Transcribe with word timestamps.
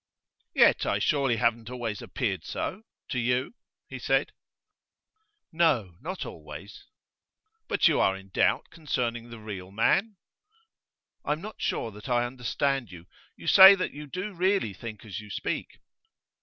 'Yet 0.55 0.83
I 0.87 0.97
surely 0.97 1.35
haven't 1.37 1.69
always 1.69 2.01
appeared 2.01 2.43
so 2.43 2.81
to 3.09 3.19
you?' 3.19 3.53
he 3.87 3.99
said. 3.99 4.31
'No, 5.51 5.93
not 6.01 6.25
always.' 6.25 6.85
'But 7.67 7.87
you 7.87 7.99
are 7.99 8.17
in 8.17 8.29
doubt 8.29 8.71
concerning 8.71 9.29
the 9.29 9.37
real 9.37 9.69
man?' 9.69 10.15
'I'm 11.23 11.41
not 11.41 11.61
sure 11.61 11.91
that 11.91 12.09
I 12.09 12.25
understand 12.25 12.91
you. 12.91 13.05
You 13.35 13.45
say 13.45 13.75
that 13.75 13.91
you 13.93 14.07
do 14.07 14.33
really 14.33 14.73
think 14.73 15.05
as 15.05 15.19
you 15.19 15.29
speak. 15.29 15.77